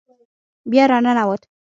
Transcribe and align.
بیا 0.71 0.85
را 0.89 0.97
ننوت. 1.05 1.41